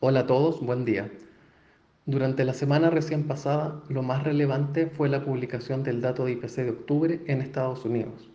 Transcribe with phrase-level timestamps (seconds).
[0.00, 1.10] Hola a todos, buen día.
[2.06, 6.54] Durante la semana recién pasada, lo más relevante fue la publicación del dato de IPC
[6.54, 8.30] de octubre en Estados Unidos.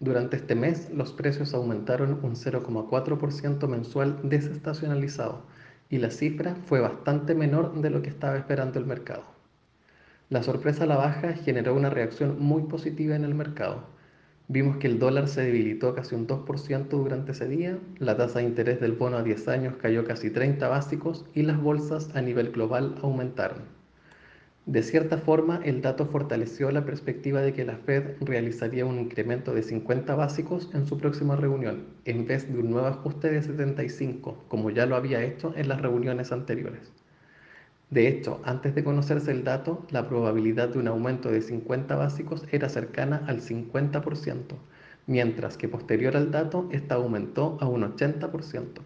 [0.00, 5.44] Durante este mes, los precios aumentaron un 0,4% mensual desestacionalizado
[5.90, 9.22] y la cifra fue bastante menor de lo que estaba esperando el mercado.
[10.28, 13.84] La sorpresa a la baja generó una reacción muy positiva en el mercado,
[14.48, 18.44] Vimos que el dólar se debilitó casi un 2% durante ese día, la tasa de
[18.44, 22.52] interés del bono a 10 años cayó casi 30 básicos y las bolsas a nivel
[22.52, 23.64] global aumentaron.
[24.66, 29.52] De cierta forma, el dato fortaleció la perspectiva de que la Fed realizaría un incremento
[29.52, 34.44] de 50 básicos en su próxima reunión, en vez de un nuevo ajuste de 75,
[34.46, 36.92] como ya lo había hecho en las reuniones anteriores.
[37.90, 42.44] De hecho, antes de conocerse el dato, la probabilidad de un aumento de 50 básicos
[42.50, 44.56] era cercana al 50%,
[45.06, 48.82] mientras que posterior al dato, esta aumentó a un 80%.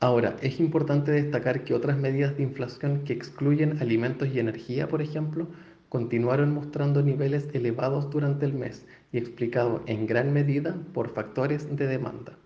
[0.00, 5.00] Ahora, es importante destacar que otras medidas de inflación que excluyen alimentos y energía, por
[5.00, 5.46] ejemplo,
[5.88, 11.86] continuaron mostrando niveles elevados durante el mes y explicado en gran medida por factores de
[11.86, 12.36] demanda.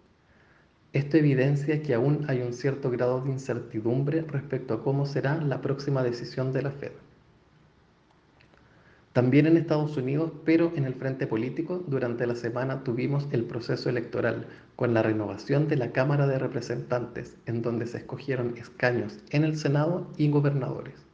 [0.94, 5.60] Esto evidencia que aún hay un cierto grado de incertidumbre respecto a cómo será la
[5.60, 6.92] próxima decisión de la Fed.
[9.12, 13.90] También en Estados Unidos, pero en el frente político, durante la semana tuvimos el proceso
[13.90, 19.44] electoral con la renovación de la Cámara de Representantes, en donde se escogieron escaños en
[19.44, 21.07] el Senado y gobernadores.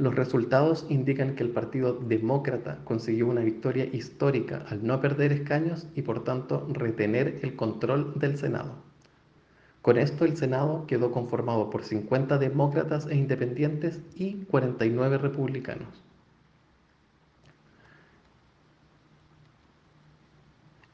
[0.00, 5.88] Los resultados indican que el Partido Demócrata consiguió una victoria histórica al no perder escaños
[5.94, 8.76] y por tanto retener el control del Senado.
[9.82, 16.02] Con esto el Senado quedó conformado por 50 demócratas e independientes y 49 republicanos.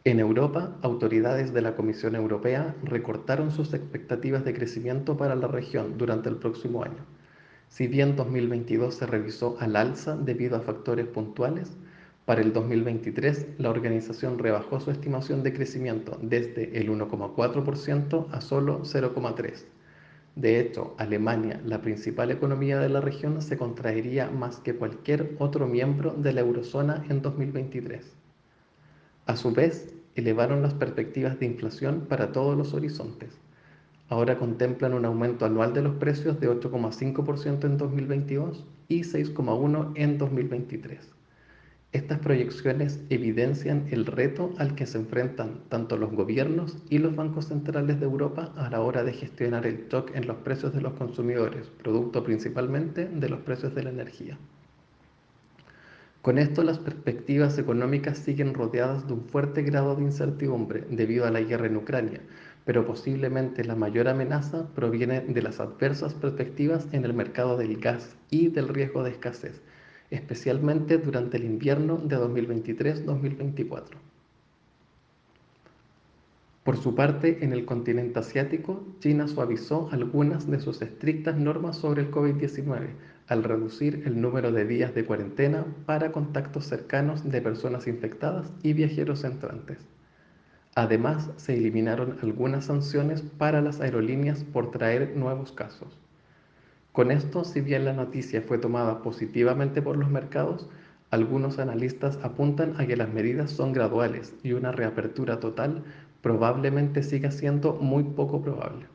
[0.03, 5.97] En Europa, autoridades de la Comisión Europea recortaron sus expectativas de crecimiento para la región
[5.97, 7.05] durante el próximo año
[7.69, 11.77] si bien 2022 se revisó al alza debido a factores puntuales,
[12.25, 18.82] para el 2023 la organización rebajó su estimación de crecimiento desde el 1,4% a solo
[18.82, 19.65] 0,3%.
[20.34, 25.66] De hecho, Alemania, la principal economía de la región, se contraería más que cualquier otro
[25.66, 28.15] miembro de la eurozona en 2023.
[29.25, 33.38] A su vez, elevaron las perspectivas de inflación para todos los horizontes
[34.09, 40.19] ahora contemplan un aumento anual de los precios de 8,5% en 2022 y 6,1% en
[40.19, 41.17] 2023.
[41.93, 47.47] Estas proyecciones evidencian el reto al que se enfrentan tanto los gobiernos y los bancos
[47.47, 50.93] centrales de Europa a la hora de gestionar el shock en los precios de los
[50.93, 54.37] consumidores, producto principalmente de los precios de la energía.
[56.21, 61.31] Con esto las perspectivas económicas siguen rodeadas de un fuerte grado de incertidumbre debido a
[61.31, 62.21] la guerra en Ucrania,
[62.66, 68.16] pero posiblemente la mayor amenaza proviene de las adversas perspectivas en el mercado del gas
[68.28, 69.62] y del riesgo de escasez,
[70.10, 73.84] especialmente durante el invierno de 2023-2024.
[76.65, 82.03] Por su parte, en el continente asiático, China suavizó algunas de sus estrictas normas sobre
[82.03, 82.88] el COVID-19
[83.28, 88.72] al reducir el número de días de cuarentena para contactos cercanos de personas infectadas y
[88.72, 89.78] viajeros entrantes.
[90.78, 95.97] Además, se eliminaron algunas sanciones para las aerolíneas por traer nuevos casos.
[96.92, 100.69] Con esto, si bien la noticia fue tomada positivamente por los mercados,
[101.10, 105.82] algunos analistas apuntan a que las medidas son graduales y una reapertura total
[106.20, 108.86] probablemente siga siendo muy poco probable.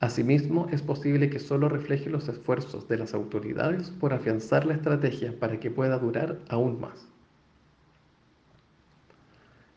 [0.00, 5.38] Asimismo, es posible que solo refleje los esfuerzos de las autoridades por afianzar la estrategia
[5.38, 7.06] para que pueda durar aún más.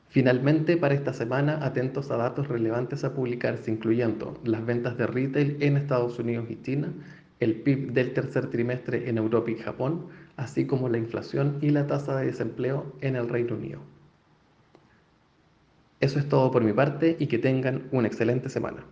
[0.09, 5.57] Finalmente, para esta semana, atentos a datos relevantes a publicarse, incluyendo las ventas de retail
[5.61, 6.91] en Estados Unidos y China,
[7.39, 11.85] el PIB del tercer trimestre en Europa y Japón, así como la inflación y la
[11.85, 13.81] tasa de desempleo en el Reino Unido.
[15.99, 18.85] Eso es todo por mi parte y que tengan una excelente semana.